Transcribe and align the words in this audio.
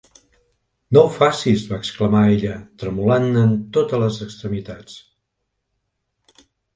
"No 0.95 1.01
ho 1.01 1.09
facis!" 1.17 1.65
va 1.73 1.77
exclamar 1.83 2.21
ella 2.37 2.55
tremolant 2.83 3.27
en 3.41 3.53
totes 3.77 4.01
les 4.05 4.17
extremitats. 4.27 6.47